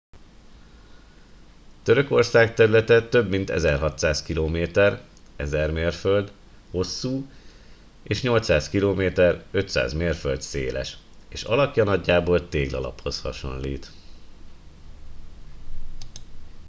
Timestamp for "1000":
5.35-5.71